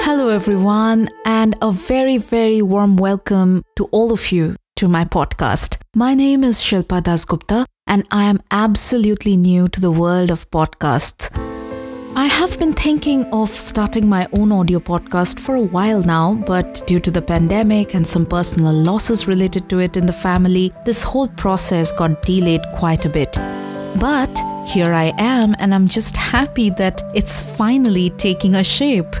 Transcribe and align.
Hello, 0.00 0.28
everyone, 0.30 1.10
and 1.26 1.54
a 1.60 1.70
very, 1.70 2.16
very 2.16 2.62
warm 2.62 2.96
welcome 2.96 3.62
to 3.76 3.84
all 3.86 4.10
of 4.12 4.32
you 4.32 4.56
to 4.76 4.88
my 4.88 5.04
podcast. 5.04 5.76
My 5.94 6.14
name 6.14 6.44
is 6.44 6.60
Shilpa 6.62 7.02
Dasgupta, 7.02 7.66
and 7.86 8.06
I 8.10 8.24
am 8.24 8.40
absolutely 8.50 9.36
new 9.36 9.68
to 9.68 9.80
the 9.80 9.90
world 9.90 10.30
of 10.30 10.50
podcasts. 10.50 11.47
I 12.18 12.26
have 12.26 12.58
been 12.58 12.72
thinking 12.72 13.26
of 13.26 13.48
starting 13.48 14.08
my 14.08 14.26
own 14.32 14.50
audio 14.50 14.80
podcast 14.80 15.38
for 15.38 15.54
a 15.54 15.62
while 15.62 16.02
now, 16.02 16.34
but 16.34 16.82
due 16.84 16.98
to 16.98 17.12
the 17.12 17.22
pandemic 17.22 17.94
and 17.94 18.04
some 18.04 18.26
personal 18.26 18.72
losses 18.72 19.28
related 19.28 19.70
to 19.70 19.78
it 19.78 19.96
in 19.96 20.04
the 20.04 20.12
family, 20.12 20.72
this 20.84 21.04
whole 21.04 21.28
process 21.28 21.92
got 21.92 22.22
delayed 22.22 22.62
quite 22.74 23.04
a 23.04 23.08
bit. 23.08 23.34
But 24.00 24.36
here 24.66 24.94
I 24.94 25.12
am, 25.16 25.54
and 25.60 25.72
I'm 25.72 25.86
just 25.86 26.16
happy 26.16 26.70
that 26.70 27.00
it's 27.14 27.40
finally 27.40 28.10
taking 28.10 28.56
a 28.56 28.64
shape. 28.64 29.14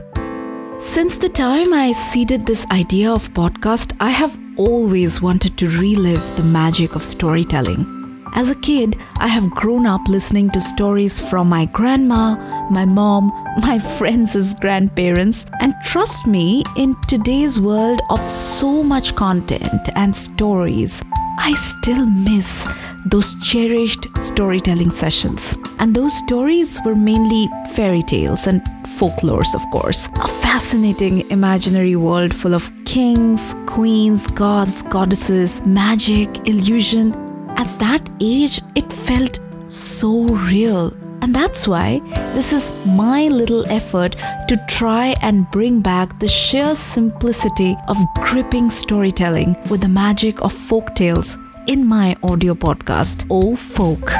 Since 0.80 1.18
the 1.18 1.28
time 1.28 1.72
I 1.72 1.92
seeded 1.92 2.46
this 2.46 2.66
idea 2.72 3.12
of 3.12 3.32
podcast, 3.32 3.94
I 4.00 4.10
have 4.10 4.36
always 4.56 5.22
wanted 5.22 5.56
to 5.58 5.70
relive 5.70 6.36
the 6.36 6.42
magic 6.42 6.96
of 6.96 7.04
storytelling. 7.04 7.97
As 8.34 8.50
a 8.50 8.54
kid, 8.54 8.96
I 9.18 9.28
have 9.28 9.50
grown 9.50 9.86
up 9.86 10.00
listening 10.08 10.50
to 10.50 10.60
stories 10.60 11.20
from 11.20 11.48
my 11.48 11.66
grandma, 11.66 12.36
my 12.70 12.84
mom, 12.84 13.32
my 13.62 13.78
friends 13.78 14.54
grandparents, 14.54 15.46
and 15.60 15.74
trust 15.84 16.26
me, 16.26 16.62
in 16.76 16.96
today's 17.08 17.58
world 17.58 18.00
of 18.10 18.30
so 18.30 18.82
much 18.82 19.14
content 19.14 19.88
and 19.96 20.14
stories, 20.14 21.02
I 21.38 21.54
still 21.54 22.06
miss 22.06 22.68
those 23.06 23.36
cherished 23.42 24.06
storytelling 24.20 24.90
sessions. 24.90 25.56
And 25.78 25.94
those 25.94 26.16
stories 26.18 26.78
were 26.84 26.96
mainly 26.96 27.48
fairy 27.72 28.02
tales 28.02 28.46
and 28.46 28.60
folklores, 28.98 29.54
of 29.54 29.62
course. 29.70 30.08
A 30.16 30.28
fascinating 30.28 31.28
imaginary 31.30 31.96
world 31.96 32.34
full 32.34 32.54
of 32.54 32.70
kings, 32.84 33.54
queens, 33.66 34.26
gods, 34.28 34.82
goddesses, 34.82 35.62
magic, 35.64 36.28
illusion. 36.48 37.27
At 37.58 37.66
that 37.80 38.08
age, 38.20 38.62
it 38.76 38.92
felt 38.92 39.40
so 39.66 40.22
real. 40.52 40.92
And 41.22 41.34
that's 41.34 41.66
why 41.66 41.98
this 42.34 42.52
is 42.52 42.72
my 42.86 43.26
little 43.26 43.66
effort 43.66 44.14
to 44.46 44.64
try 44.68 45.16
and 45.22 45.50
bring 45.50 45.80
back 45.80 46.20
the 46.20 46.28
sheer 46.28 46.76
simplicity 46.76 47.74
of 47.88 47.96
gripping 48.14 48.70
storytelling 48.70 49.56
with 49.70 49.80
the 49.80 49.88
magic 49.88 50.40
of 50.40 50.52
folk 50.52 50.94
tales 50.94 51.36
in 51.66 51.84
my 51.84 52.16
audio 52.22 52.54
podcast, 52.54 53.26
Oh 53.28 53.56
Folk. 53.56 54.12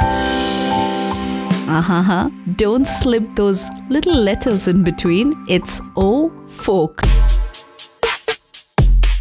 Uh-huh. 1.69 2.29
Don't 2.57 2.85
slip 2.85 3.23
those 3.35 3.69
little 3.89 4.15
letters 4.15 4.67
in 4.67 4.83
between. 4.83 5.33
It's 5.47 5.79
O 5.95 6.29
Folk. 6.47 7.01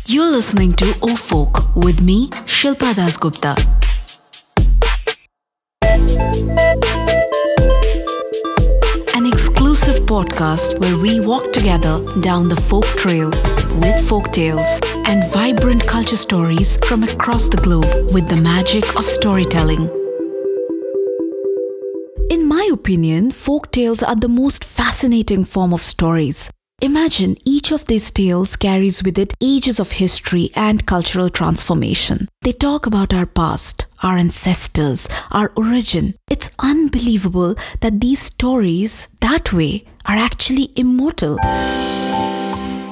You're 0.06 0.30
listening 0.30 0.72
to 0.72 0.86
OhhFolk 0.86 1.84
with 1.84 2.00
me, 2.00 2.30
Shilpa 2.46 2.94
Dasgupta. 2.94 3.55
An 3.58 3.77
podcast 10.09 10.81
where 10.81 10.97
we 11.03 11.20
walk 11.20 11.53
together 11.53 12.01
down 12.23 12.48
the 12.48 12.56
folk 12.56 12.87
trail 12.97 13.28
with 13.83 14.09
folk 14.09 14.33
tales 14.33 14.81
and 15.06 15.23
vibrant 15.33 15.86
culture 15.86 16.17
stories 16.17 16.79
from 16.86 17.02
across 17.02 17.46
the 17.46 17.58
globe 17.58 17.85
with 18.14 18.27
the 18.27 18.36
magic 18.36 18.85
of 18.97 19.05
storytelling. 19.05 19.85
In 22.30 22.48
my 22.48 22.70
opinion, 22.73 23.30
folk 23.30 23.70
tales 23.70 24.02
are 24.02 24.17
the 24.17 24.29
most 24.29 24.64
fascinating 24.64 25.45
form 25.45 25.74
of 25.74 25.83
stories. 25.83 26.51
Imagine 26.80 27.36
each 27.44 27.72
of 27.72 27.86
these 27.86 28.08
tales 28.12 28.55
carries 28.55 29.02
with 29.02 29.18
it 29.18 29.34
ages 29.40 29.80
of 29.80 29.90
history 29.90 30.50
and 30.55 30.86
cultural 30.86 31.28
transformation. 31.28 32.28
They 32.42 32.52
talk 32.52 32.86
about 32.86 33.12
our 33.12 33.27
past, 33.27 33.86
our 34.05 34.16
ancestors, 34.16 35.08
our 35.33 35.52
origin. 35.56 36.14
It's 36.30 36.52
unbelievable 36.61 37.56
that 37.80 38.00
these 38.00 38.20
stories, 38.20 39.08
that 39.20 39.52
way, 39.52 39.86
are 40.06 40.14
actually 40.14 40.70
immortal. 40.77 41.40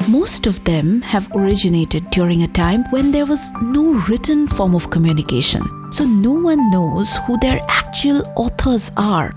Most 0.08 0.48
of 0.48 0.64
them 0.64 1.02
have 1.02 1.30
originated 1.32 2.10
during 2.10 2.42
a 2.42 2.48
time 2.48 2.82
when 2.91 3.12
there 3.12 3.26
was 3.26 3.52
no 3.62 4.02
written 4.08 4.48
form 4.48 4.75
of 4.75 4.91
communication, 4.91 5.62
so 5.92 6.02
no 6.02 6.32
one 6.32 6.72
knows 6.72 7.16
who 7.19 7.38
their 7.38 7.60
actual 7.69 8.20
authors 8.34 8.91
are. 8.96 9.32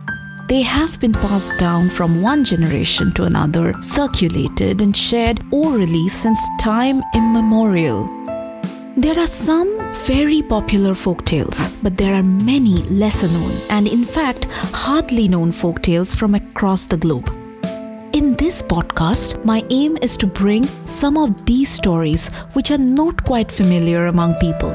They 0.49 0.63
have 0.63 0.99
been 0.99 1.13
passed 1.13 1.59
down 1.59 1.89
from 1.89 2.23
one 2.23 2.43
generation 2.43 3.11
to 3.13 3.25
another, 3.25 3.71
circulated 3.81 4.81
and 4.81 4.97
shared 4.97 5.43
orally 5.51 6.09
since 6.09 6.39
time 6.59 7.03
immemorial. 7.13 8.09
There 8.97 9.19
are 9.19 9.27
some 9.27 9.69
very 10.07 10.41
popular 10.41 10.95
folk 10.95 11.23
tales, 11.23 11.69
but 11.83 11.97
there 11.99 12.15
are 12.15 12.23
many 12.23 12.81
lesser 12.89 13.27
known 13.27 13.51
and, 13.69 13.87
in 13.87 14.03
fact, 14.03 14.45
hardly 14.73 15.27
known 15.27 15.51
folk 15.51 15.83
tales 15.83 16.15
from 16.15 16.33
across 16.33 16.87
the 16.87 16.97
globe. 16.97 17.29
In 18.13 18.33
this 18.33 18.63
podcast, 18.63 19.45
my 19.45 19.63
aim 19.69 19.99
is 20.01 20.17
to 20.17 20.25
bring 20.25 20.65
some 20.87 21.15
of 21.15 21.45
these 21.45 21.69
stories 21.69 22.29
which 22.53 22.71
are 22.71 22.79
not 22.79 23.23
quite 23.23 23.51
familiar 23.51 24.07
among 24.07 24.33
people. 24.39 24.73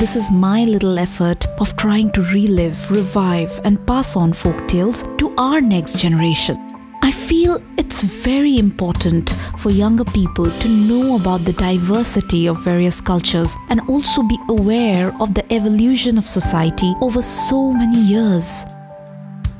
This 0.00 0.16
is 0.16 0.30
my 0.30 0.64
little 0.64 0.98
effort 0.98 1.44
of 1.60 1.76
trying 1.76 2.10
to 2.12 2.22
relive, 2.32 2.90
revive, 2.90 3.60
and 3.64 3.86
pass 3.86 4.16
on 4.16 4.32
folk 4.32 4.66
tales 4.66 5.04
to 5.18 5.34
our 5.36 5.60
next 5.60 5.98
generation. 5.98 6.56
I 7.02 7.12
feel 7.12 7.60
it's 7.76 8.00
very 8.00 8.56
important 8.56 9.36
for 9.58 9.68
younger 9.68 10.06
people 10.06 10.50
to 10.50 10.68
know 10.70 11.16
about 11.16 11.44
the 11.44 11.52
diversity 11.52 12.48
of 12.48 12.64
various 12.64 12.98
cultures 12.98 13.54
and 13.68 13.82
also 13.90 14.22
be 14.22 14.38
aware 14.48 15.12
of 15.20 15.34
the 15.34 15.44
evolution 15.52 16.16
of 16.16 16.24
society 16.24 16.94
over 17.02 17.20
so 17.20 17.70
many 17.70 18.00
years. 18.00 18.64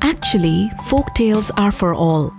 Actually, 0.01 0.71
folk 0.87 1.13
tales 1.13 1.51
are 1.59 1.71
for 1.71 1.93
all. 1.93 2.33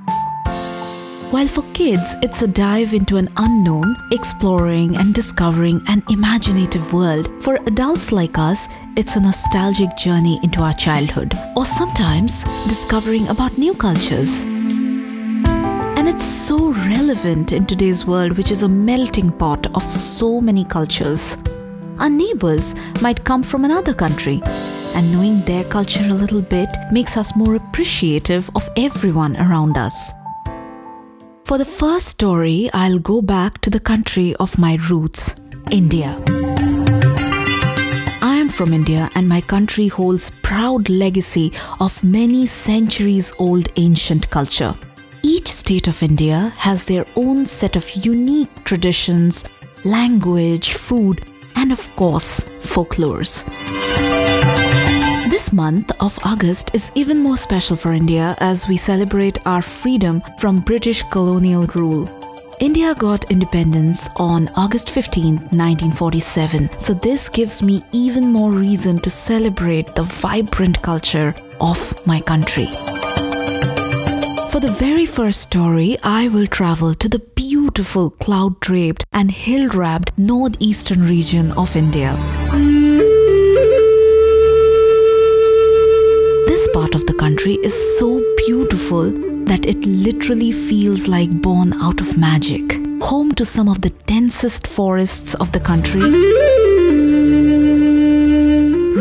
While 1.31 1.47
for 1.47 1.63
kids, 1.71 2.17
it's 2.21 2.41
a 2.41 2.47
dive 2.47 2.93
into 2.93 3.15
an 3.15 3.29
unknown, 3.37 3.95
exploring 4.11 4.97
and 4.97 5.13
discovering 5.13 5.81
an 5.87 6.03
imaginative 6.09 6.91
world. 6.91 7.31
For 7.41 7.55
adults 7.67 8.11
like 8.11 8.37
us, 8.37 8.67
it's 8.97 9.15
a 9.15 9.21
nostalgic 9.21 9.95
journey 9.95 10.41
into 10.43 10.61
our 10.61 10.73
childhood, 10.73 11.33
or 11.55 11.65
sometimes 11.65 12.43
discovering 12.67 13.29
about 13.29 13.57
new 13.57 13.73
cultures. 13.73 14.43
And 14.43 16.05
it's 16.05 16.25
so 16.25 16.73
relevant 16.73 17.53
in 17.53 17.65
today's 17.65 18.05
world, 18.05 18.37
which 18.37 18.51
is 18.51 18.63
a 18.63 18.69
melting 18.69 19.31
pot 19.31 19.73
of 19.73 19.83
so 19.83 20.41
many 20.41 20.65
cultures. 20.65 21.37
Our 21.97 22.09
neighbors 22.09 22.75
might 23.01 23.23
come 23.23 23.41
from 23.41 23.63
another 23.63 23.93
country, 23.93 24.41
and 24.95 25.09
knowing 25.13 25.39
their 25.45 25.63
culture 25.63 26.03
a 26.03 26.13
little 26.13 26.41
bit 26.41 26.67
makes 26.91 27.15
us 27.15 27.37
more 27.37 27.55
appreciative 27.55 28.49
of 28.53 28.67
everyone 28.75 29.37
around 29.37 29.77
us. 29.77 30.11
For 31.51 31.57
the 31.57 31.65
first 31.65 32.07
story, 32.07 32.69
I'll 32.73 32.99
go 32.99 33.21
back 33.21 33.59
to 33.59 33.69
the 33.69 33.81
country 33.81 34.33
of 34.39 34.57
my 34.57 34.77
roots, 34.89 35.35
India. 35.69 36.17
I 38.21 38.37
am 38.39 38.47
from 38.47 38.71
India 38.71 39.09
and 39.15 39.27
my 39.27 39.41
country 39.41 39.89
holds 39.89 40.29
proud 40.43 40.87
legacy 40.87 41.51
of 41.81 42.01
many 42.05 42.45
centuries 42.45 43.33
old 43.37 43.67
ancient 43.75 44.29
culture. 44.29 44.73
Each 45.23 45.49
state 45.49 45.89
of 45.89 46.01
India 46.01 46.53
has 46.55 46.85
their 46.85 47.05
own 47.17 47.45
set 47.45 47.75
of 47.75 48.05
unique 48.05 48.63
traditions, 48.63 49.43
language, 49.83 50.71
food, 50.71 51.25
and 51.57 51.73
of 51.73 51.93
course, 51.97 52.45
folklores. 52.61 53.43
This 55.31 55.53
month 55.53 55.93
of 56.01 56.19
August 56.25 56.75
is 56.75 56.91
even 56.93 57.19
more 57.19 57.37
special 57.37 57.77
for 57.77 57.93
India 57.93 58.35
as 58.39 58.67
we 58.67 58.75
celebrate 58.75 59.39
our 59.47 59.61
freedom 59.61 60.21
from 60.37 60.59
British 60.59 61.03
colonial 61.03 61.67
rule. 61.67 62.09
India 62.59 62.93
got 62.95 63.31
independence 63.31 64.09
on 64.17 64.49
August 64.57 64.89
15, 64.89 65.35
1947, 65.55 66.69
so 66.79 66.93
this 66.93 67.29
gives 67.29 67.63
me 67.63 67.81
even 67.93 68.25
more 68.25 68.51
reason 68.51 68.99
to 68.99 69.09
celebrate 69.09 69.95
the 69.95 70.03
vibrant 70.03 70.81
culture 70.81 71.33
of 71.61 71.79
my 72.05 72.19
country. 72.19 72.65
For 74.51 74.59
the 74.59 74.75
very 74.77 75.05
first 75.05 75.39
story, 75.39 75.95
I 76.03 76.27
will 76.27 76.45
travel 76.45 76.93
to 76.95 77.07
the 77.07 77.19
beautiful 77.19 78.09
cloud 78.09 78.59
draped 78.59 79.05
and 79.13 79.31
hill 79.31 79.69
wrapped 79.69 80.11
northeastern 80.17 81.07
region 81.07 81.53
of 81.53 81.77
India. 81.77 82.17
This 86.51 86.67
part 86.73 86.95
of 86.95 87.05
the 87.05 87.13
country 87.13 87.53
is 87.63 87.97
so 87.97 88.21
beautiful 88.45 89.09
that 89.45 89.65
it 89.65 89.85
literally 89.85 90.51
feels 90.51 91.07
like 91.07 91.41
born 91.41 91.71
out 91.81 92.01
of 92.01 92.17
magic. 92.17 92.73
Home 93.03 93.31
to 93.35 93.45
some 93.45 93.69
of 93.69 93.79
the 93.79 93.91
densest 94.05 94.67
forests 94.67 95.33
of 95.35 95.53
the 95.53 95.61
country, 95.61 96.01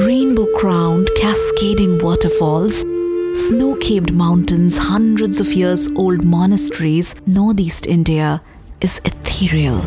rainbow 0.07 0.47
crowned, 0.59 1.11
cascading 1.17 1.99
waterfalls, 1.99 2.83
snow 3.35 3.75
capped 3.81 4.13
mountains, 4.13 4.79
hundreds 4.79 5.41
of 5.41 5.53
years 5.53 5.89
old 5.97 6.25
monasteries, 6.25 7.17
northeast 7.27 7.85
India 7.85 8.41
is 8.81 9.01
ethereal. 9.05 9.81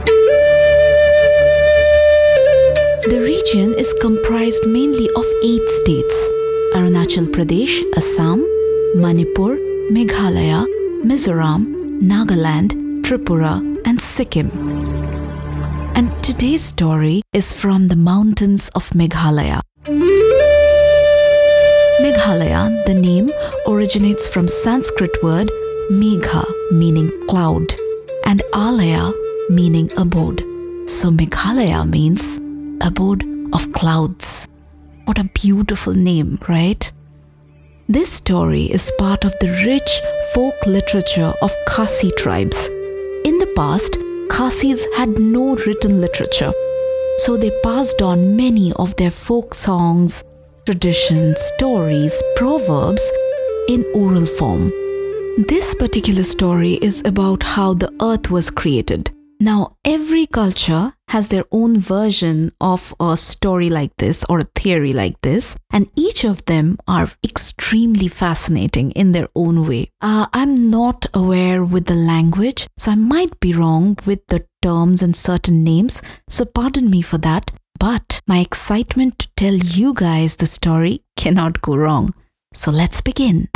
The 3.07 3.21
region 3.24 3.74
is 3.75 3.94
comprised 4.01 4.68
mainly 4.68 5.09
of 5.16 5.25
eight 5.42 5.69
states 5.69 6.30
Arunachal 6.73 7.27
Pradesh, 7.27 7.83
Assam, 7.95 8.39
Manipur, 8.95 9.57
Meghalaya, 9.91 10.65
Mizoram, 11.03 12.01
Nagaland, 12.01 12.71
Tripura, 13.03 13.61
and 13.85 14.01
Sikkim. 14.01 14.49
And 15.95 16.11
today's 16.23 16.63
story 16.63 17.21
is 17.31 17.53
from 17.53 17.89
the 17.89 17.95
mountains 17.95 18.69
of 18.69 18.89
Meghalaya. 18.89 19.61
Meghalaya, 22.01 22.85
the 22.85 22.95
name 22.95 23.29
originates 23.67 24.27
from 24.27 24.47
Sanskrit 24.47 25.21
word 25.21 25.51
Megha, 25.91 26.43
meaning 26.71 27.11
cloud, 27.27 27.75
and 28.25 28.41
Alaya, 28.51 29.13
meaning 29.49 29.91
abode. 29.95 30.39
So 30.89 31.11
Meghalaya 31.11 31.87
means 31.87 32.37
abode 32.81 33.23
of 33.53 33.71
clouds. 33.73 34.47
What 35.05 35.19
a 35.19 35.25
beautiful 35.25 35.94
name, 35.94 36.39
right? 36.47 36.91
This 37.89 38.13
story 38.13 38.63
is 38.63 38.91
part 38.97 39.25
of 39.25 39.33
the 39.41 39.50
rich 39.65 40.01
folk 40.33 40.55
literature 40.65 41.33
of 41.41 41.51
Khasi 41.67 42.09
tribes. 42.11 42.67
In 43.25 43.38
the 43.38 43.51
past, 43.55 43.97
Khasis 44.29 44.85
had 44.95 45.19
no 45.19 45.55
written 45.57 46.00
literature, 46.00 46.53
so 47.17 47.35
they 47.35 47.51
passed 47.63 48.01
on 48.01 48.38
many 48.38 48.71
of 48.77 48.95
their 48.95 49.11
folk 49.11 49.53
songs, 49.53 50.23
traditions, 50.65 51.38
stories, 51.57 52.23
proverbs 52.38 53.03
in 53.67 53.85
oral 53.94 54.25
form. 54.25 54.71
This 55.49 55.75
particular 55.75 56.23
story 56.23 56.75
is 56.81 57.01
about 57.03 57.44
how 57.44 57.73
the 57.73 57.91
earth 58.01 58.31
was 58.31 58.49
created. 58.49 59.11
Now, 59.41 59.75
every 59.83 60.27
culture 60.27 60.94
has 61.13 61.27
their 61.27 61.45
own 61.51 61.77
version 61.77 62.51
of 62.60 62.92
a 63.00 63.15
story 63.15 63.69
like 63.69 63.95
this 63.98 64.25
or 64.30 64.39
a 64.39 64.50
theory 64.56 64.94
like 64.94 65.21
this, 65.21 65.56
and 65.71 65.88
each 65.95 66.24
of 66.24 66.44
them 66.45 66.75
are 66.88 67.07
extremely 67.24 68.07
fascinating 68.07 68.89
in 68.92 69.12
their 69.12 69.27
own 69.36 69.68
way. 69.68 69.92
Uh, 70.01 70.25
I'm 70.33 70.71
not 70.71 71.06
aware 71.13 71.63
with 71.63 71.86
the 71.86 71.94
language, 71.94 72.65
so 72.80 72.94
I 72.94 72.95
might 72.95 73.39
be 73.39 73.54
wrong 73.54 73.95
with 74.07 74.25
the 74.27 74.44
terms 74.63 75.04
and 75.04 75.15
certain 75.15 75.63
names, 75.63 76.01
so 76.27 76.45
pardon 76.45 76.89
me 76.89 77.04
for 77.04 77.19
that. 77.19 77.51
But 77.80 78.19
my 78.25 78.39
excitement 78.39 79.19
to 79.19 79.27
tell 79.36 79.54
you 79.54 79.94
guys 79.94 80.38
the 80.38 80.48
story 80.48 81.04
cannot 81.16 81.62
go 81.62 81.75
wrong. 81.75 82.16
So 82.56 82.71
let's 82.71 83.01
begin. 83.01 83.50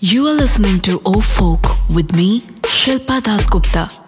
You 0.00 0.26
are 0.26 0.34
listening 0.34 0.80
to 0.80 0.98
OhhFolk 0.98 1.94
with 1.94 2.16
me, 2.16 2.40
Shilpa 2.62 3.20
Dasgupta. 3.20 4.01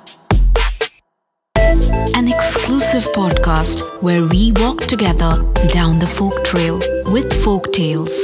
An 2.15 2.29
exclusive 2.29 3.05
podcast 3.13 3.81
where 4.03 4.25
we 4.27 4.53
walk 4.57 4.83
together 4.83 5.43
down 5.73 5.99
the 5.99 6.07
folk 6.07 6.45
trail 6.45 6.79
with 7.13 7.33
folk 7.45 7.73
tales. 7.73 8.15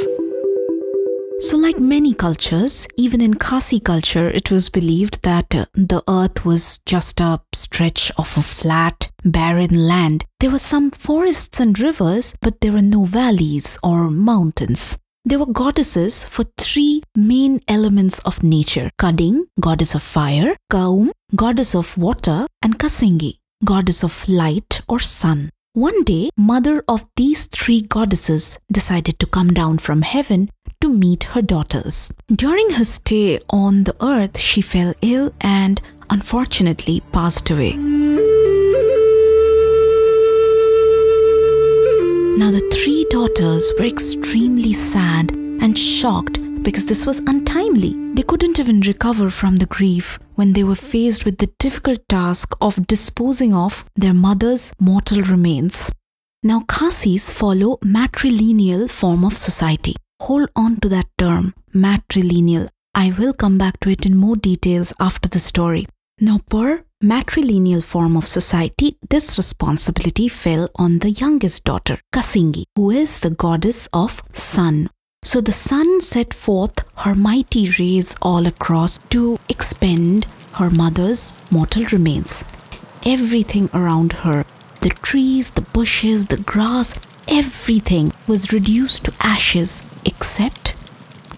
So, 1.40 1.56
like 1.56 1.80
many 1.80 2.12
cultures, 2.14 2.86
even 2.96 3.20
in 3.20 3.34
Khasi 3.34 3.80
culture, 3.80 4.28
it 4.28 4.50
was 4.50 4.68
believed 4.68 5.22
that 5.22 5.54
uh, 5.54 5.64
the 5.74 6.02
earth 6.06 6.44
was 6.44 6.78
just 6.84 7.20
a 7.20 7.40
stretch 7.54 8.12
of 8.18 8.36
a 8.36 8.42
flat, 8.42 9.10
barren 9.24 9.74
land. 9.88 10.24
There 10.38 10.50
were 10.50 10.58
some 10.58 10.90
forests 10.90 11.58
and 11.58 11.78
rivers, 11.80 12.34
but 12.42 12.60
there 12.60 12.72
were 12.72 12.82
no 12.82 13.04
valleys 13.04 13.78
or 13.82 14.10
mountains. 14.10 14.98
There 15.24 15.38
were 15.38 15.52
goddesses 15.52 16.24
for 16.24 16.44
three 16.56 17.02
main 17.14 17.60
elements 17.68 18.20
of 18.20 18.42
nature 18.42 18.90
Kading, 18.98 19.44
goddess 19.60 19.94
of 19.94 20.02
fire, 20.02 20.56
Kaum, 20.70 21.10
goddess 21.36 21.74
of 21.74 21.96
water, 21.98 22.46
and 22.62 22.78
Kasingi, 22.78 23.34
goddess 23.64 24.02
of 24.02 24.28
light 24.28 24.80
or 24.88 24.98
sun. 24.98 25.50
One 25.74 26.02
day, 26.02 26.30
mother 26.36 26.82
of 26.88 27.06
these 27.16 27.46
three 27.46 27.80
goddesses 27.80 28.58
decided 28.72 29.18
to 29.18 29.26
come 29.26 29.48
down 29.48 29.78
from 29.78 30.02
heaven 30.02 30.50
to 30.80 30.88
meet 30.88 31.24
her 31.24 31.42
daughters. 31.42 32.12
During 32.28 32.70
her 32.70 32.84
stay 32.84 33.38
on 33.50 33.84
the 33.84 33.94
earth, 34.04 34.38
she 34.38 34.62
fell 34.62 34.94
ill 35.02 35.32
and 35.40 35.80
unfortunately 36.08 37.00
passed 37.12 37.50
away. 37.50 37.76
Now, 42.36 42.50
the 42.50 42.66
three 42.72 43.06
daughters 43.10 43.70
were 43.78 43.84
extremely 43.84 44.72
sad 44.72 45.30
and 45.32 45.76
shocked 45.76 46.38
because 46.62 46.86
this 46.86 47.06
was 47.06 47.20
untimely. 47.20 47.94
They 48.14 48.22
couldn't 48.22 48.58
even 48.58 48.80
recover 48.80 49.30
from 49.30 49.56
the 49.56 49.66
grief 49.66 50.18
when 50.34 50.52
they 50.52 50.64
were 50.64 50.74
faced 50.74 51.24
with 51.24 51.38
the 51.38 51.52
difficult 51.58 52.00
task 52.08 52.54
of 52.60 52.86
disposing 52.86 53.54
of 53.54 53.84
their 53.96 54.14
mother's 54.14 54.72
mortal 54.80 55.22
remains. 55.22 55.92
Now, 56.42 56.60
Khasis 56.60 57.32
follow 57.32 57.76
matrilineal 57.78 58.90
form 58.90 59.24
of 59.24 59.34
society. 59.34 59.94
Hold 60.20 60.50
on 60.56 60.76
to 60.80 60.88
that 60.88 61.06
term, 61.18 61.54
matrilineal. 61.74 62.68
I 62.94 63.14
will 63.18 63.32
come 63.32 63.58
back 63.58 63.78
to 63.80 63.90
it 63.90 64.06
in 64.06 64.16
more 64.16 64.36
details 64.36 64.92
after 64.98 65.28
the 65.28 65.38
story. 65.38 65.86
Now, 66.20 66.40
per 66.48 66.84
matrilineal 67.02 67.82
form 67.82 68.16
of 68.16 68.26
society, 68.26 68.96
this 69.08 69.38
responsibility 69.38 70.28
fell 70.28 70.68
on 70.76 70.98
the 70.98 71.10
youngest 71.10 71.64
daughter, 71.64 71.98
Kasingi, 72.14 72.64
who 72.76 72.90
is 72.90 73.20
the 73.20 73.30
goddess 73.30 73.88
of 73.92 74.22
sun. 74.34 74.88
So 75.22 75.40
the 75.40 75.52
sun 75.52 76.00
set 76.00 76.32
forth 76.32 76.82
her 76.98 77.14
mighty 77.14 77.70
rays 77.78 78.16
all 78.22 78.46
across 78.46 78.98
to 79.10 79.38
expend 79.48 80.26
her 80.54 80.70
mother's 80.70 81.34
mortal 81.50 81.84
remains. 81.92 82.44
Everything 83.04 83.68
around 83.74 84.12
her, 84.24 84.44
the 84.80 84.88
trees, 84.88 85.50
the 85.50 85.60
bushes, 85.60 86.26
the 86.28 86.38
grass, 86.38 86.94
everything 87.28 88.12
was 88.26 88.52
reduced 88.52 89.04
to 89.04 89.14
ashes 89.20 89.82
except 90.04 90.74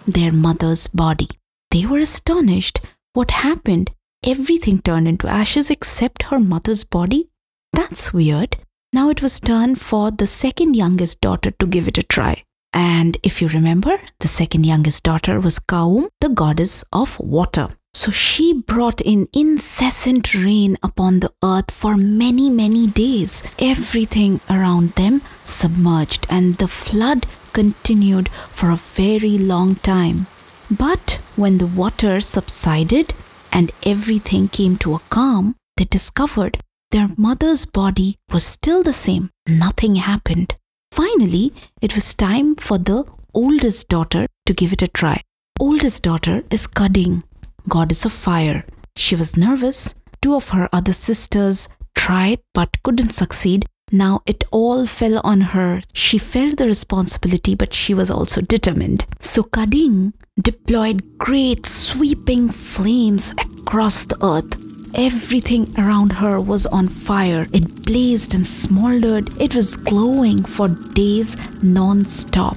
their 0.07 0.33
mother's 0.33 0.89
body. 0.89 1.29
They 1.71 1.85
were 1.85 1.99
astonished. 1.99 2.81
What 3.15 3.31
happened? 3.31 3.91
Everything 4.25 4.81
turned 4.81 5.09
into 5.09 5.27
ashes 5.27 5.71
except 5.71 6.25
her 6.25 6.39
mother's 6.39 6.85
body? 6.85 7.29
That's 7.73 8.13
weird. 8.13 8.57
Now 8.93 9.11
it 9.11 9.23
was 9.23 9.41
turn 9.41 9.75
for 9.75 10.11
the 10.11 10.27
second 10.27 10.77
youngest 10.77 11.21
daughter 11.21 11.51
to 11.51 11.67
give 11.67 11.89
it 11.89 11.99
a 11.99 12.03
try. 12.03 12.45
And 12.73 13.19
if 13.23 13.43
you 13.43 13.49
remember, 13.49 14.01
the 14.21 14.29
second 14.29 14.65
youngest 14.65 15.03
daughter 15.03 15.41
was 15.41 15.59
Kaum, 15.59 16.09
the 16.21 16.29
goddess 16.29 16.85
of 16.93 17.19
water. 17.21 17.69
So 17.95 18.11
she 18.11 18.55
brought 18.55 19.03
in 19.03 19.27
incessant 19.35 20.35
rain 20.35 20.79
upon 20.83 21.21
the 21.21 21.31
earth 21.45 21.71
for 21.71 21.97
many, 21.97 22.49
many 22.49 22.87
days. 22.87 23.43
Everything 23.59 24.41
around 24.49 24.93
them 24.93 25.21
submerged, 25.45 26.27
and 26.31 26.57
the 26.57 26.69
flood 26.69 27.27
continued 27.53 28.31
for 28.31 28.71
a 28.71 28.77
very 28.77 29.37
long 29.37 29.75
time. 29.75 30.27
But 30.71 31.21
when 31.37 31.59
the 31.59 31.67
water 31.67 32.23
subsided 32.23 33.13
and 33.53 33.71
everything 33.83 34.49
came 34.49 34.79
to 34.79 34.95
a 34.95 35.01
calm, 35.11 35.57
they 35.77 35.85
discovered 35.85 36.59
their 36.93 37.09
mother's 37.19 37.67
body 37.67 38.17
was 38.33 38.45
still 38.45 38.83
the 38.83 38.95
same. 38.95 39.31
Nothing 39.49 39.97
happened. 39.97 40.57
Finally, 40.93 41.55
it 41.81 41.95
was 41.95 42.15
time 42.15 42.55
for 42.55 42.77
the 42.77 43.03
oldest 43.33 43.89
daughter 43.89 44.27
to 44.45 44.53
give 44.53 44.75
it 44.75 44.83
a 44.83 44.87
try. 44.89 45.19
Oldest 45.59 46.03
daughter 46.03 46.43
is 46.51 46.67
Kading, 46.67 47.23
goddess 47.67 48.05
of 48.05 48.13
fire. 48.13 48.67
She 48.95 49.17
was 49.17 49.35
nervous. 49.35 49.95
Two 50.21 50.35
of 50.35 50.51
her 50.51 50.69
other 50.71 50.93
sisters 50.93 51.71
tried 51.95 52.41
but 52.53 52.77
couldn't 52.83 53.13
succeed. 53.13 53.65
Now 53.91 54.21
it 54.27 54.45
all 54.51 54.85
fell 54.85 55.19
on 55.25 55.41
her. 55.57 55.81
She 55.95 56.19
felt 56.19 56.59
the 56.59 56.67
responsibility, 56.67 57.55
but 57.55 57.73
she 57.73 57.95
was 57.95 58.11
also 58.11 58.43
determined. 58.43 59.07
So 59.19 59.45
Kading 59.45 60.13
deployed 60.43 61.17
great 61.17 61.65
sweeping 61.65 62.51
flames 62.51 63.33
across 63.33 64.05
the 64.05 64.23
earth. 64.23 64.62
Everything 64.95 65.73
around 65.79 66.13
her 66.13 66.39
was 66.39 66.67
on 66.67 66.87
fire. 66.87 67.47
It 67.53 67.85
blazed 67.85 68.35
and 68.35 68.47
smoldered. 68.47 69.31
It 69.41 69.55
was 69.55 69.77
glowing 69.77 70.45
for 70.45 70.69
days 70.69 71.37
non 71.63 72.05
stop. 72.05 72.57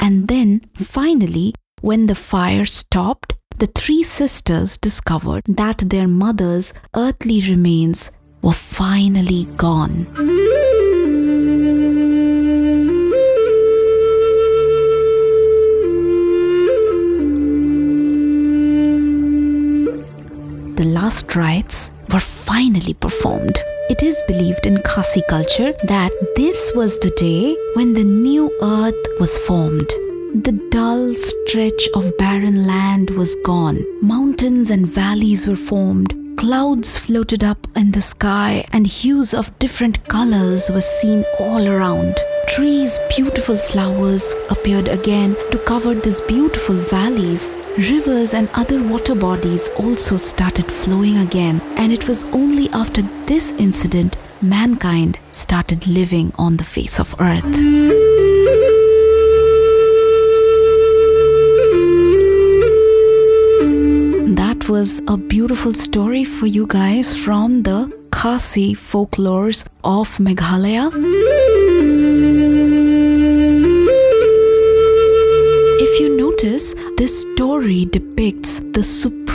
And 0.00 0.26
then, 0.26 0.62
finally, 0.74 1.54
when 1.82 2.06
the 2.06 2.14
fire 2.14 2.64
stopped, 2.64 3.34
the 3.58 3.66
three 3.66 4.02
sisters 4.02 4.78
discovered 4.78 5.42
that 5.48 5.78
their 5.90 6.08
mother's 6.08 6.72
earthly 6.96 7.42
remains 7.42 8.10
were 8.40 8.52
finally 8.52 9.44
gone. 9.56 10.06
Finally 22.78 22.94
performed. 22.94 23.58
It 23.90 24.02
is 24.02 24.22
believed 24.26 24.66
in 24.66 24.82
Khasi 24.82 25.22
culture 25.28 25.72
that 25.84 26.12
this 26.36 26.72
was 26.74 26.98
the 26.98 27.10
day 27.10 27.56
when 27.74 27.94
the 27.94 28.04
new 28.04 28.50
earth 28.62 29.06
was 29.18 29.38
formed. 29.38 29.88
The 30.34 30.52
dull 30.70 31.14
stretch 31.14 31.88
of 31.94 32.16
barren 32.18 32.66
land 32.66 33.10
was 33.10 33.34
gone. 33.44 33.78
Mountains 34.02 34.70
and 34.70 34.86
valleys 34.86 35.46
were 35.46 35.56
formed. 35.56 36.14
Clouds 36.36 36.96
floated 36.96 37.42
up 37.42 37.66
in 37.74 37.90
the 37.90 38.02
sky, 38.02 38.64
and 38.72 38.86
hues 38.86 39.34
of 39.34 39.58
different 39.58 40.06
colors 40.06 40.70
were 40.70 40.80
seen 40.80 41.24
all 41.40 41.66
around. 41.66 42.16
Trees, 42.46 43.00
beautiful 43.16 43.56
flowers 43.56 44.34
appeared 44.48 44.86
again 44.88 45.34
to 45.50 45.58
cover 45.66 45.94
these 45.94 46.20
beautiful 46.20 46.76
valleys. 46.76 47.50
Rivers 47.76 48.34
and 48.34 48.48
other 48.54 48.82
water 48.82 49.14
bodies 49.14 49.68
also 49.78 50.16
started 50.16 50.70
flowing 50.70 51.18
again, 51.18 51.60
and 51.78 51.92
it 51.92 52.08
was 52.08 52.24
only 52.32 52.68
after 52.70 53.02
this 53.26 53.52
incident 53.52 54.16
mankind 54.42 55.18
started 55.32 55.86
living 55.86 56.32
on 56.36 56.56
the 56.56 56.64
face 56.64 56.98
of 56.98 57.14
earth. 57.20 57.44
That 64.36 64.68
was 64.68 65.00
a 65.08 65.16
beautiful 65.16 65.72
story 65.72 66.24
for 66.24 66.46
you 66.46 66.66
guys 66.66 67.16
from 67.16 67.62
the 67.62 67.90
Khasi 68.10 68.74
folklores 68.74 69.64
of 69.84 70.08
Meghalaya. 70.18 70.90
If 75.80 76.00
you 76.00 76.16
notice, 76.16 76.74
this 76.96 77.22
story 77.22 77.84
depicts 77.84 78.60
the 78.72 78.82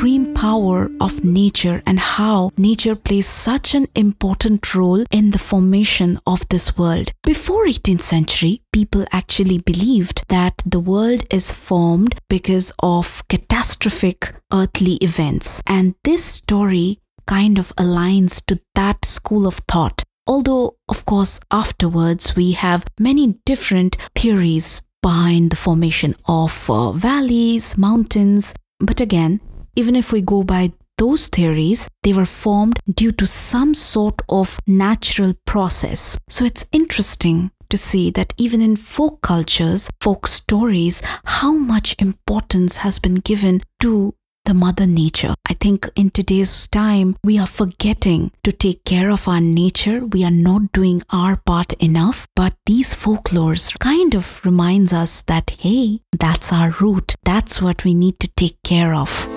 supreme 0.04 0.34
power 0.34 0.92
of 1.00 1.24
nature 1.24 1.82
and 1.86 1.98
how 1.98 2.52
nature 2.58 2.94
plays 2.94 3.26
such 3.26 3.74
an 3.74 3.88
important 3.96 4.76
role 4.76 5.02
in 5.12 5.30
the 5.30 5.40
formation 5.40 6.20
of 6.28 6.46
this 6.50 6.78
world. 6.78 7.10
Before 7.24 7.66
18th 7.66 8.02
century, 8.02 8.62
people 8.74 9.06
actually 9.14 9.60
believed 9.60 10.26
that 10.28 10.56
the 10.66 10.82
world 10.82 11.24
is 11.32 11.54
formed 11.54 12.16
because 12.28 12.70
of 12.84 13.26
catastrophic 13.30 14.36
earthly 14.52 14.96
events. 14.96 15.62
And 15.66 15.96
this 16.04 16.26
story 16.26 17.00
kind 17.26 17.58
of 17.58 17.74
aligns 17.78 18.46
to 18.48 18.60
that 18.76 19.06
school 19.06 19.48
of 19.48 19.62
thought. 19.70 20.04
Although, 20.28 20.76
of 20.90 21.06
course, 21.06 21.40
afterwards 21.50 22.36
we 22.36 22.52
have 22.52 22.84
many 23.00 23.40
different 23.46 23.96
theories 24.18 24.82
behind 25.02 25.52
the 25.52 25.56
formation 25.56 26.14
of 26.28 26.70
uh, 26.70 26.92
valleys, 26.92 27.78
mountains. 27.78 28.54
But 28.82 29.00
again, 29.00 29.40
even 29.76 29.96
if 29.96 30.12
we 30.12 30.22
go 30.22 30.44
by 30.44 30.74
those 30.98 31.28
theories, 31.28 31.88
they 32.04 32.14
were 32.14 32.26
formed 32.26 32.80
due 32.94 33.12
to 33.12 33.26
some 33.26 33.74
sort 33.74 34.22
of 34.30 34.60
natural 34.68 35.34
process. 35.46 36.18
So 36.30 36.46
it's 36.46 36.66
interesting 36.72 37.52
to 37.70 37.78
see 37.78 38.12
that 38.12 38.34
even 38.38 38.62
in 38.62 38.76
folk 38.76 39.22
cultures, 39.22 39.90
folk 40.00 40.28
stories, 40.28 41.02
how 41.26 41.54
much 41.54 41.96
importance 42.00 42.78
has 42.78 43.00
been 43.00 43.16
given 43.16 43.62
to 43.80 44.14
the 44.46 44.54
mother 44.54 44.86
nature. 44.86 45.34
I 45.50 45.54
think 45.54 45.90
in 45.96 46.10
today's 46.10 46.68
time, 46.68 47.16
we 47.24 47.40
are 47.40 47.48
forgetting 47.48 48.32
to 48.44 48.52
take 48.52 48.84
care 48.84 49.10
of 49.10 49.28
our 49.28 49.42
nature. 49.42 50.06
We 50.06 50.24
are 50.26 50.32
not 50.32 50.72
doing 50.74 51.02
our 51.10 51.38
part 51.38 51.74
enough. 51.74 52.28
But 52.36 52.54
these 52.66 52.94
folklores 52.94 53.78
kind 53.80 54.14
of 54.14 54.46
reminds 54.46 54.94
us 54.94 55.22
that, 55.24 55.56
hey, 55.60 56.02
that's 56.12 56.52
our 56.52 56.72
root. 56.82 57.16
That's 57.24 57.62
what 57.62 57.84
we 57.86 57.94
need 57.94 58.20
to 58.20 58.28
take 58.28 58.62
care 58.64 58.94
of. 58.94 59.33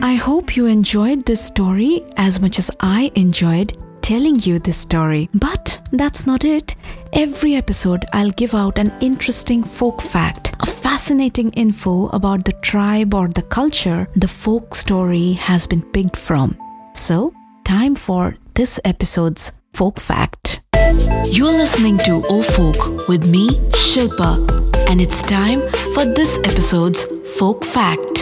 I 0.00 0.14
hope 0.14 0.56
you 0.56 0.66
enjoyed 0.66 1.24
this 1.24 1.44
story 1.44 2.04
as 2.16 2.40
much 2.40 2.58
as 2.60 2.70
I 2.78 3.10
enjoyed 3.16 3.76
telling 4.00 4.38
you 4.40 4.58
this 4.58 4.76
story. 4.76 5.28
But 5.34 5.80
that's 5.92 6.26
not 6.26 6.44
it. 6.44 6.76
Every 7.12 7.56
episode, 7.56 8.04
I'll 8.12 8.30
give 8.30 8.54
out 8.54 8.78
an 8.78 8.92
interesting 9.00 9.62
folk 9.62 10.00
fact, 10.00 10.54
a 10.60 10.66
fascinating 10.66 11.50
info 11.50 12.08
about 12.08 12.44
the 12.44 12.52
tribe 12.52 13.12
or 13.12 13.28
the 13.28 13.42
culture 13.42 14.08
the 14.14 14.28
folk 14.28 14.74
story 14.74 15.32
has 15.32 15.66
been 15.66 15.82
picked 15.82 16.16
from. 16.16 16.56
So, 16.94 17.34
time 17.64 17.94
for 17.94 18.36
this 18.54 18.80
episode's 18.84 19.52
folk 19.72 20.00
fact. 20.00 20.62
You're 21.26 21.58
listening 21.64 21.98
to 21.98 22.22
OhhFolk 22.22 23.08
with 23.08 23.28
me, 23.28 23.48
Shilpa, 23.72 24.32
and 24.88 25.00
it's 25.00 25.22
time 25.22 25.60
for 25.94 26.04
this 26.04 26.38
episode's 26.44 27.04
folk 27.36 27.64
fact. 27.64 28.17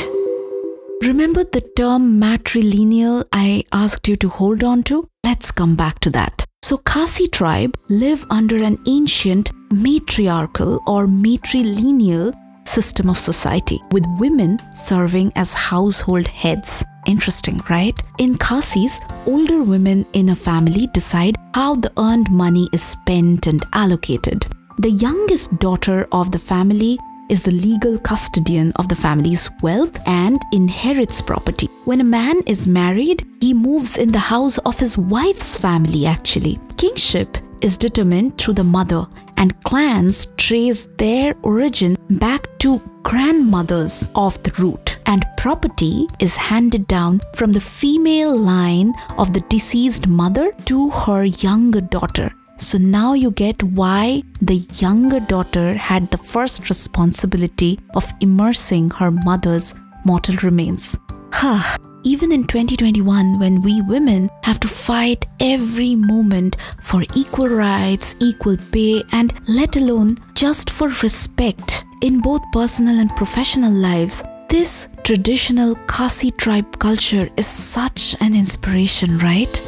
Remember 1.02 1.44
the 1.44 1.60
term 1.76 2.18
matrilineal 2.18 3.24
I 3.30 3.64
asked 3.70 4.08
you 4.08 4.16
to 4.16 4.30
hold 4.30 4.64
on 4.64 4.82
to? 4.84 5.06
Let's 5.24 5.50
come 5.50 5.76
back 5.76 5.98
to 6.00 6.10
that. 6.10 6.44
So, 6.64 6.78
Khasi 6.78 7.28
tribe 7.28 7.76
live 7.90 8.24
under 8.30 8.62
an 8.64 8.78
ancient 8.86 9.50
matriarchal 9.70 10.80
or 10.86 11.06
matrilineal 11.06 12.34
system 12.66 13.10
of 13.10 13.18
society, 13.18 13.78
with 13.92 14.06
women 14.18 14.58
serving 14.74 15.32
as 15.36 15.52
household 15.52 16.26
heads. 16.26 16.82
Interesting, 17.06 17.60
right? 17.68 17.94
In 18.18 18.36
Khasis, 18.36 18.98
older 19.26 19.62
women 19.62 20.06
in 20.14 20.30
a 20.30 20.34
family 20.34 20.88
decide 20.94 21.36
how 21.54 21.76
the 21.76 21.92
earned 21.98 22.30
money 22.30 22.68
is 22.72 22.82
spent 22.82 23.46
and 23.46 23.62
allocated. 23.74 24.46
The 24.78 24.90
youngest 24.90 25.58
daughter 25.58 26.08
of 26.10 26.32
the 26.32 26.38
family 26.38 26.98
is 27.28 27.42
the 27.42 27.50
legal 27.50 27.98
custodian 27.98 28.72
of 28.76 28.88
the 28.88 28.94
family's 28.94 29.48
wealth 29.62 29.98
and 30.06 30.40
inherits 30.52 31.20
property. 31.20 31.68
When 31.84 32.00
a 32.00 32.04
man 32.04 32.40
is 32.46 32.66
married, 32.66 33.26
he 33.40 33.54
moves 33.54 33.96
in 33.96 34.12
the 34.12 34.18
house 34.18 34.58
of 34.58 34.78
his 34.78 34.96
wife's 34.96 35.56
family 35.56 36.06
actually. 36.06 36.58
Kingship 36.76 37.38
is 37.60 37.78
determined 37.78 38.38
through 38.38 38.54
the 38.54 38.64
mother, 38.64 39.06
and 39.38 39.60
clans 39.64 40.26
trace 40.36 40.88
their 40.98 41.34
origin 41.42 41.96
back 42.10 42.46
to 42.58 42.80
grandmothers 43.02 44.10
of 44.14 44.42
the 44.42 44.52
root. 44.58 44.98
And 45.06 45.24
property 45.36 46.06
is 46.18 46.36
handed 46.36 46.86
down 46.86 47.20
from 47.34 47.52
the 47.52 47.60
female 47.60 48.36
line 48.36 48.92
of 49.18 49.32
the 49.32 49.40
deceased 49.48 50.06
mother 50.06 50.52
to 50.66 50.90
her 50.90 51.24
younger 51.24 51.80
daughter. 51.80 52.34
So 52.58 52.78
now 52.78 53.12
you 53.12 53.30
get 53.30 53.62
why 53.62 54.22
the 54.40 54.66
younger 54.78 55.20
daughter 55.20 55.74
had 55.74 56.10
the 56.10 56.18
first 56.18 56.68
responsibility 56.68 57.78
of 57.94 58.10
immersing 58.20 58.90
her 58.90 59.10
mother's 59.10 59.74
mortal 60.04 60.36
remains. 60.36 60.98
Ha! 61.32 61.76
Even 62.04 62.30
in 62.30 62.44
2021, 62.44 63.40
when 63.40 63.60
we 63.62 63.82
women 63.82 64.30
have 64.44 64.60
to 64.60 64.68
fight 64.68 65.26
every 65.40 65.96
moment 65.96 66.56
for 66.80 67.02
equal 67.16 67.48
rights, 67.48 68.14
equal 68.20 68.56
pay, 68.70 69.02
and 69.10 69.32
let 69.48 69.74
alone 69.76 70.16
just 70.34 70.70
for 70.70 70.88
respect 71.02 71.84
in 72.02 72.20
both 72.20 72.42
personal 72.52 73.00
and 73.00 73.10
professional 73.16 73.72
lives, 73.72 74.22
this 74.48 74.88
traditional 75.02 75.74
Khasi 75.86 76.30
tribe 76.30 76.78
culture 76.78 77.28
is 77.36 77.46
such 77.46 78.14
an 78.20 78.36
inspiration, 78.36 79.18
right? 79.18 79.60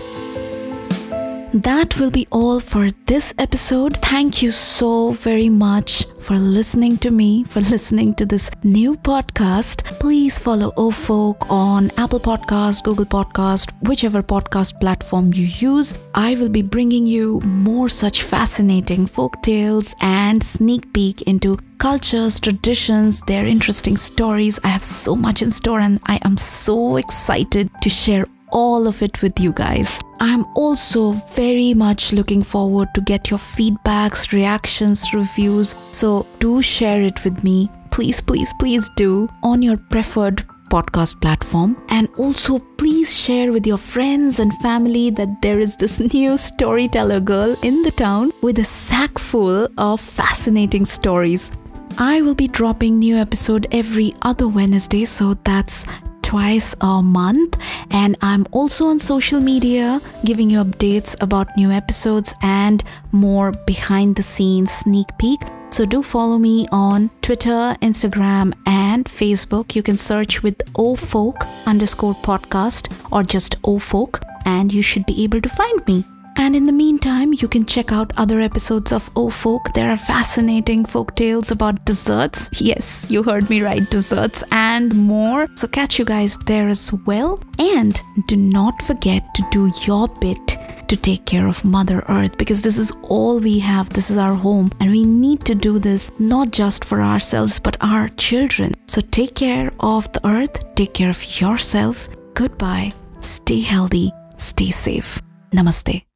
That 1.62 1.98
will 1.98 2.12
be 2.12 2.24
all 2.30 2.60
for 2.60 2.88
this 3.06 3.34
episode. 3.36 3.96
Thank 3.96 4.42
you 4.42 4.52
so 4.52 5.10
very 5.10 5.48
much 5.48 6.06
for 6.20 6.36
listening 6.36 6.98
to 6.98 7.10
me, 7.10 7.42
for 7.42 7.58
listening 7.74 8.14
to 8.14 8.24
this 8.24 8.48
new 8.62 8.94
podcast. 8.94 9.82
Please 9.98 10.38
follow 10.38 10.70
OhhFolk 10.76 11.50
on 11.50 11.90
Apple 11.96 12.20
Podcast, 12.20 12.84
Google 12.84 13.06
Podcast, 13.06 13.72
whichever 13.82 14.22
podcast 14.22 14.78
platform 14.78 15.32
you 15.34 15.46
use. 15.46 15.94
I 16.14 16.36
will 16.36 16.48
be 16.48 16.62
bringing 16.62 17.08
you 17.08 17.40
more 17.40 17.88
such 17.88 18.22
fascinating 18.22 19.08
folk 19.08 19.42
tales 19.42 19.96
and 20.00 20.40
sneak 20.40 20.92
peek 20.92 21.22
into 21.22 21.58
cultures, 21.78 22.38
traditions, 22.38 23.20
their 23.22 23.44
interesting 23.46 23.96
stories. 23.96 24.60
I 24.62 24.68
have 24.68 24.84
so 24.84 25.16
much 25.16 25.42
in 25.42 25.50
store 25.50 25.80
and 25.80 25.98
I 26.06 26.20
am 26.24 26.36
so 26.36 26.98
excited 26.98 27.68
to 27.82 27.88
share 27.88 28.26
all 28.50 28.86
of 28.86 29.02
it 29.02 29.22
with 29.22 29.38
you 29.40 29.52
guys. 29.52 30.00
I'm 30.20 30.44
also 30.56 31.12
very 31.12 31.74
much 31.74 32.12
looking 32.12 32.42
forward 32.42 32.88
to 32.94 33.00
get 33.00 33.30
your 33.30 33.38
feedbacks, 33.38 34.32
reactions, 34.32 35.12
reviews. 35.14 35.74
So 35.92 36.26
do 36.38 36.62
share 36.62 37.02
it 37.02 37.24
with 37.24 37.44
me. 37.44 37.70
Please, 37.90 38.20
please, 38.20 38.52
please 38.58 38.88
do 38.96 39.28
on 39.42 39.62
your 39.62 39.76
preferred 39.76 40.44
podcast 40.68 41.20
platform. 41.20 41.76
And 41.88 42.08
also, 42.16 42.58
please 42.58 43.16
share 43.16 43.52
with 43.52 43.66
your 43.66 43.78
friends 43.78 44.38
and 44.38 44.52
family 44.58 45.10
that 45.10 45.42
there 45.42 45.58
is 45.58 45.76
this 45.76 45.98
new 46.14 46.36
storyteller 46.36 47.20
girl 47.20 47.56
in 47.62 47.82
the 47.82 47.90
town 47.90 48.32
with 48.42 48.58
a 48.58 48.64
sack 48.64 49.18
full 49.18 49.68
of 49.78 50.00
fascinating 50.00 50.84
stories. 50.84 51.50
I 51.98 52.22
will 52.22 52.34
be 52.34 52.46
dropping 52.46 52.98
new 53.00 53.16
episode 53.16 53.66
every 53.72 54.14
other 54.22 54.46
Wednesday, 54.46 55.04
so 55.04 55.34
that's 55.42 55.84
twice 56.28 56.74
a 56.82 57.02
month 57.02 57.56
and 57.90 58.14
I'm 58.20 58.46
also 58.52 58.88
on 58.88 58.98
social 58.98 59.40
media 59.40 59.98
giving 60.26 60.50
you 60.50 60.62
updates 60.62 61.16
about 61.22 61.56
new 61.56 61.70
episodes 61.70 62.34
and 62.42 62.84
more 63.12 63.52
behind 63.66 64.16
the 64.16 64.22
scenes 64.22 64.70
sneak 64.70 65.06
peek. 65.18 65.40
So 65.70 65.86
do 65.86 66.02
follow 66.02 66.36
me 66.36 66.66
on 66.70 67.08
Twitter, 67.22 67.76
Instagram, 67.80 68.52
and 68.66 69.06
Facebook. 69.06 69.74
You 69.74 69.82
can 69.82 69.96
search 69.96 70.42
with 70.42 70.58
ohhfolk 70.74 71.48
underscore 71.66 72.14
podcast 72.16 72.92
or 73.10 73.22
just 73.22 73.60
ohhfolk 73.62 74.22
and 74.44 74.70
you 74.72 74.82
should 74.82 75.06
be 75.06 75.24
able 75.24 75.40
to 75.40 75.48
find 75.48 75.86
me. 75.86 76.04
And 76.38 76.54
in 76.54 76.66
the 76.66 76.72
meantime, 76.72 77.32
you 77.32 77.48
can 77.48 77.66
check 77.66 77.90
out 77.90 78.12
other 78.16 78.40
episodes 78.40 78.92
of 78.92 79.12
OhhFolk. 79.14 79.74
There 79.74 79.90
are 79.90 79.96
fascinating 79.96 80.84
folk 80.84 81.16
tales 81.16 81.50
about 81.50 81.84
desserts. 81.84 82.48
Yes, 82.60 83.08
you 83.10 83.24
heard 83.24 83.50
me 83.50 83.60
right, 83.60 83.88
desserts 83.90 84.44
and 84.52 84.94
more. 84.94 85.48
So 85.56 85.66
catch 85.66 85.98
you 85.98 86.04
guys 86.04 86.38
there 86.46 86.68
as 86.68 86.92
well. 87.06 87.40
And 87.58 88.00
do 88.28 88.36
not 88.36 88.80
forget 88.82 89.34
to 89.34 89.42
do 89.50 89.72
your 89.84 90.06
bit 90.20 90.56
to 90.88 90.96
take 90.96 91.26
care 91.26 91.46
of 91.48 91.64
Mother 91.64 92.04
Earth 92.08 92.38
because 92.38 92.62
this 92.62 92.78
is 92.78 92.92
all 93.02 93.40
we 93.40 93.58
have. 93.58 93.90
This 93.90 94.08
is 94.08 94.16
our 94.16 94.34
home. 94.34 94.70
And 94.80 94.90
we 94.90 95.04
need 95.04 95.44
to 95.44 95.54
do 95.54 95.78
this 95.78 96.10
not 96.18 96.52
just 96.52 96.84
for 96.84 97.02
ourselves, 97.02 97.58
but 97.58 97.76
our 97.80 98.08
children. 98.10 98.74
So 98.86 99.00
take 99.00 99.34
care 99.34 99.72
of 99.80 100.10
the 100.12 100.26
earth, 100.26 100.74
take 100.76 100.94
care 100.94 101.10
of 101.10 101.40
yourself. 101.40 102.08
Goodbye. 102.34 102.92
Stay 103.20 103.60
healthy, 103.60 104.12
stay 104.36 104.70
safe. 104.70 105.20
Namaste. 105.52 106.06